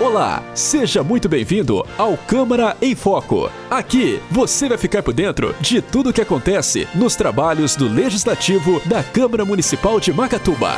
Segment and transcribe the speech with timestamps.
[0.00, 3.48] Olá, seja muito bem-vindo ao Câmara em Foco.
[3.70, 8.82] Aqui você vai ficar por dentro de tudo o que acontece nos trabalhos do Legislativo
[8.86, 10.72] da Câmara Municipal de Macatuba.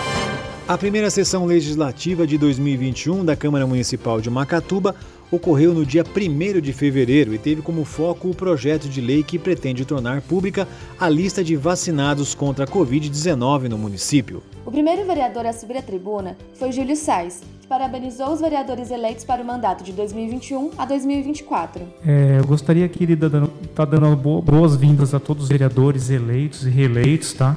[0.68, 4.96] A primeira sessão legislativa de 2021 da Câmara Municipal de Macatuba
[5.30, 9.38] ocorreu no dia 1 de fevereiro e teve como foco o projeto de lei que
[9.38, 10.66] pretende tornar pública
[10.98, 14.42] a lista de vacinados contra a Covid-19 no município.
[14.64, 19.24] O primeiro vereador a subir à tribuna foi Júlio Sais, que parabenizou os vereadores eleitos
[19.24, 21.82] para o mandato de 2021 a 2024.
[22.04, 26.66] É, eu gostaria aqui de estar dando, tá dando boas-vindas a todos os vereadores eleitos
[26.66, 27.56] e reeleitos, tá?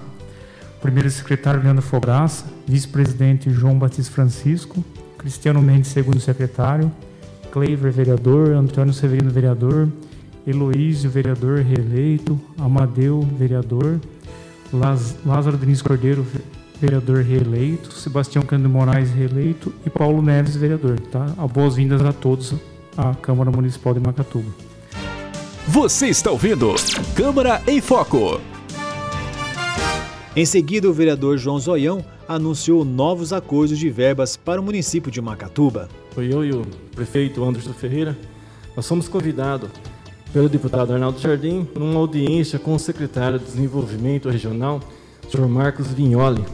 [0.82, 4.84] Primeiro secretário Leandro Fogaça, vice-presidente João Batista Francisco,
[5.18, 6.92] Cristiano Mendes, segundo secretário,
[7.52, 9.90] Cleiver, vereador, Antônio Severino, vereador,
[10.48, 14.00] Heloísio, vereador, reeleito, Amadeu, vereador,
[15.26, 16.26] Lázaro Diniz Cordeiro,
[16.80, 21.00] vereador reeleito, Sebastião Cândido Moraes, reeleito e Paulo Neves, vereador.
[21.00, 21.26] Tá?
[21.54, 22.54] Boas-vindas a todos
[22.96, 24.50] à Câmara Municipal de Macatuba.
[25.68, 26.74] Você está ouvindo
[27.16, 28.40] Câmara em Foco.
[30.40, 35.20] Em seguida, o vereador João Zoião anunciou novos acordos de verbas para o município de
[35.20, 35.90] Macatuba.
[36.12, 36.62] Foi eu e o
[36.96, 38.18] prefeito Anderson Ferreira.
[38.74, 39.70] Nós fomos convidados
[40.32, 44.80] pelo deputado Arnaldo Jardim para uma audiência com o secretário de Desenvolvimento Regional,
[45.30, 45.46] Sr.
[45.46, 46.46] Marcos Vignoli.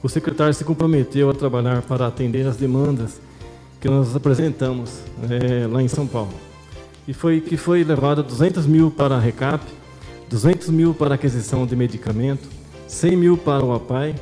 [0.00, 3.20] O secretário se comprometeu a trabalhar para atender as demandas
[3.80, 6.34] que nós apresentamos é, lá em São Paulo.
[7.08, 9.64] E foi que foi levado 200 mil para a RECAP,
[10.30, 12.57] 200 mil para aquisição de medicamento,
[12.88, 14.14] 100 mil para o APAI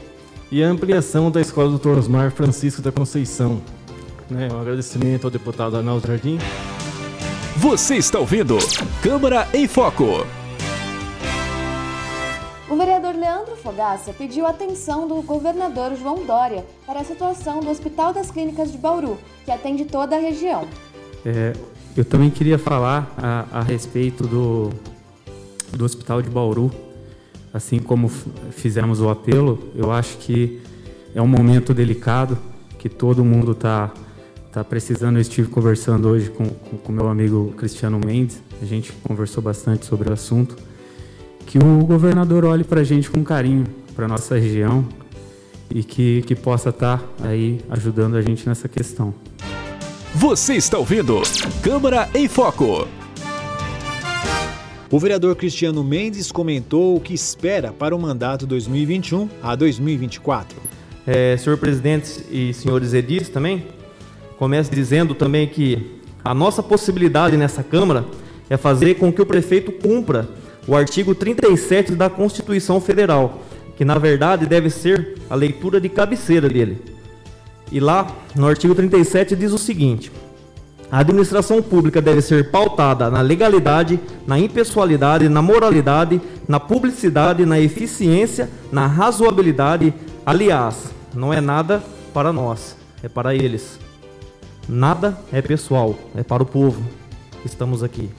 [0.50, 1.90] e a ampliação da Escola Dr.
[1.90, 3.62] Osmar Francisco da Conceição.
[4.28, 6.38] Né, um agradecimento ao deputado Arnaldo Jardim.
[7.56, 8.58] Você está ouvindo
[9.00, 10.26] Câmara em Foco.
[12.68, 18.12] O vereador Leandro Fogaça pediu atenção do governador João Dória para a situação do Hospital
[18.12, 20.66] das Clínicas de Bauru, que atende toda a região.
[21.24, 21.52] É,
[21.96, 24.70] eu também queria falar a, a respeito do,
[25.72, 26.70] do Hospital de Bauru.
[27.56, 28.10] Assim como
[28.50, 30.60] fizemos o apelo, eu acho que
[31.14, 32.36] é um momento delicado
[32.78, 33.90] que todo mundo está
[34.52, 35.16] tá precisando.
[35.16, 36.44] Eu estive conversando hoje com
[36.86, 40.54] o meu amigo Cristiano Mendes, a gente conversou bastante sobre o assunto.
[41.46, 43.64] Que o governador olhe para a gente com carinho,
[43.94, 44.86] para nossa região
[45.70, 49.14] e que, que possa estar tá aí ajudando a gente nessa questão.
[50.14, 51.22] Você está ouvindo
[51.62, 52.86] Câmara em Foco.
[54.88, 60.56] O vereador Cristiano Mendes comentou o que espera para o mandato 2021 a 2024.
[61.04, 63.66] É, senhor presidente e senhores edis também,
[64.38, 68.04] começo dizendo também que a nossa possibilidade nessa Câmara
[68.48, 70.28] é fazer com que o prefeito cumpra
[70.68, 73.42] o artigo 37 da Constituição Federal,
[73.76, 76.80] que na verdade deve ser a leitura de cabeceira dele.
[77.72, 80.12] E lá, no artigo 37, diz o seguinte:
[80.90, 87.58] a administração pública deve ser pautada na legalidade, na impessoalidade, na moralidade, na publicidade, na
[87.58, 89.92] eficiência, na razoabilidade.
[90.24, 91.82] Aliás, não é nada
[92.14, 93.80] para nós, é para eles.
[94.68, 96.82] Nada é pessoal, é para o povo.
[97.44, 98.10] Estamos aqui.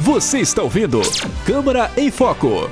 [0.00, 1.00] Você está ouvindo
[1.46, 2.70] Câmara em Foco.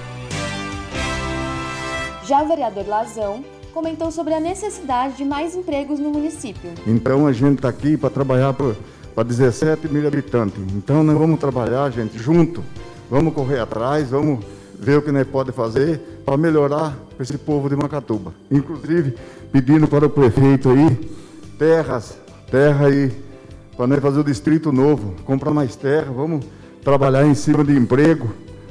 [2.25, 3.45] Já o vereador Lazão
[3.79, 6.73] comentou sobre a necessidade de mais empregos no município.
[6.85, 10.61] Então a gente está aqui para trabalhar para 17 mil habitantes.
[10.75, 12.65] Então nós vamos trabalhar, gente, junto.
[13.09, 14.45] Vamos correr atrás, vamos
[14.77, 18.35] ver o que nós podemos fazer para melhorar esse povo de Macatuba.
[18.51, 19.15] Inclusive,
[19.53, 20.99] pedindo para o prefeito aí
[21.57, 22.19] terras,
[22.51, 23.13] terra aí,
[23.77, 26.45] para nós fazer o distrito novo, comprar mais terra, vamos
[26.83, 28.29] trabalhar em cima de emprego,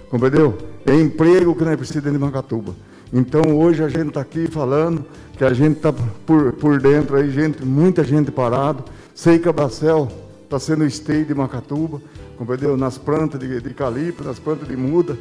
[0.09, 0.57] compreendeu?
[0.85, 2.75] É emprego que nós precisamos de Macatuba.
[3.11, 5.05] Então hoje a gente está aqui falando
[5.37, 5.93] que a gente está
[6.25, 8.83] por, por dentro aí, gente, muita gente parado.
[9.13, 12.01] Sei que a está sendo esteio de Macatuba,
[12.37, 12.75] compreendeu?
[12.77, 15.17] Nas plantas de, de calipo, nas plantas de muda,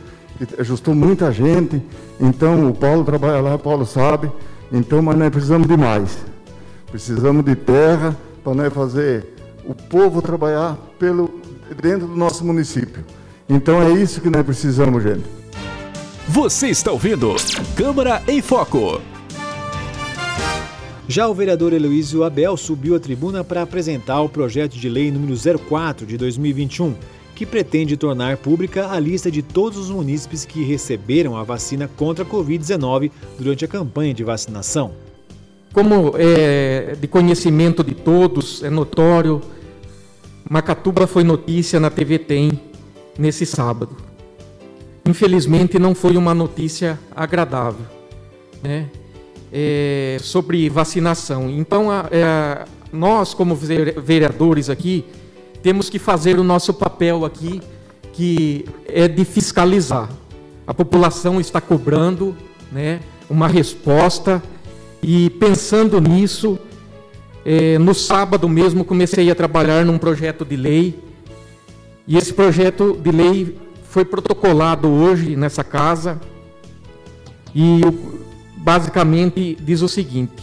[0.59, 1.83] ajustou muita gente.
[2.21, 4.31] Então o Paulo trabalha lá, o Paulo sabe.
[4.73, 6.19] Então, mas nós precisamos de mais.
[6.91, 9.35] Precisamos de terra para nós fazer
[9.65, 11.41] o povo trabalhar pelo,
[11.81, 13.05] dentro do nosso município.
[13.49, 15.46] Então é isso que nós precisamos, gente.
[16.29, 17.37] Você está ouvindo
[17.77, 19.01] Câmara em Foco.
[21.07, 25.37] Já o vereador Heloísio Abel subiu à tribuna para apresentar o projeto de lei número
[25.69, 26.95] 04 de 2021,
[27.33, 32.25] que pretende tornar pública a lista de todos os munícipes que receberam a vacina contra
[32.25, 34.95] a Covid-19 durante a campanha de vacinação.
[35.73, 39.41] Como é de conhecimento de todos, é notório,
[40.51, 42.61] Macatuba foi notícia na TV Tem
[43.17, 44.06] nesse sábado
[45.07, 47.87] infelizmente não foi uma notícia agradável,
[48.63, 48.89] né?
[49.53, 51.49] É, sobre vacinação.
[51.49, 55.05] Então a, é, nós, como vereadores aqui,
[55.63, 57.61] temos que fazer o nosso papel aqui,
[58.13, 60.09] que é de fiscalizar.
[60.67, 62.37] A população está cobrando
[62.73, 63.01] né,
[63.31, 64.43] uma resposta
[65.03, 66.59] e pensando nisso,
[67.45, 70.99] é, no sábado mesmo comecei a trabalhar num projeto de lei
[72.07, 73.57] e esse projeto de lei
[73.97, 76.21] foi protocolado hoje nessa casa
[77.55, 77.81] e
[78.59, 80.35] basicamente diz o seguinte: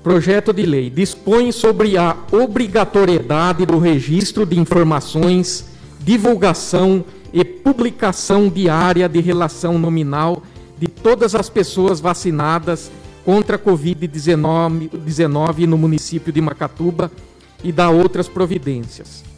[0.00, 5.64] Projeto de lei dispõe sobre a obrigatoriedade do registro de informações,
[5.98, 10.40] divulgação e publicação diária de relação nominal
[10.78, 12.92] de todas as pessoas vacinadas
[13.24, 17.10] contra a Covid-19 no município de Macatuba
[17.64, 19.33] e da outras providências.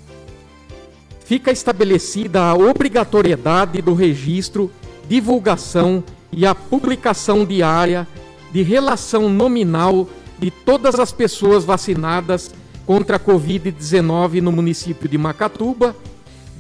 [1.27, 4.71] Fica estabelecida a obrigatoriedade do registro,
[5.09, 8.07] divulgação e a publicação diária
[8.53, 10.09] de relação nominal
[10.39, 12.55] de todas as pessoas vacinadas
[12.87, 15.97] contra a Covid-19 no município de Macatuba,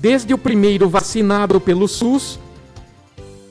[0.00, 2.36] desde o primeiro vacinado pelo SUS,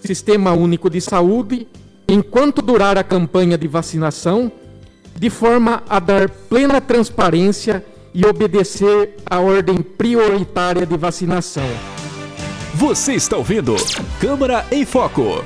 [0.01, 1.65] Sistema Único de Saúde,
[2.09, 4.51] enquanto durar a campanha de vacinação,
[5.15, 7.85] de forma a dar plena transparência
[8.15, 11.67] e obedecer à ordem prioritária de vacinação.
[12.73, 13.75] Você está ouvindo
[14.21, 15.43] Câmara em Foco.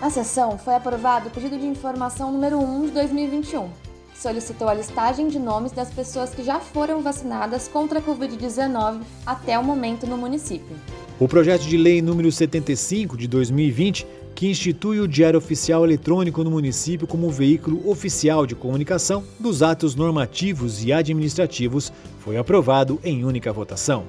[0.00, 3.68] Na sessão foi aprovado o pedido de informação número 1 de 2021,
[4.12, 9.02] que solicitou a listagem de nomes das pessoas que já foram vacinadas contra a Covid-19
[9.26, 10.74] até o momento no município.
[11.18, 16.50] O projeto de lei número 75 de 2020, que institui o Diário Oficial Eletrônico no
[16.50, 23.52] município como veículo oficial de comunicação dos atos normativos e administrativos, foi aprovado em única
[23.52, 24.02] votação.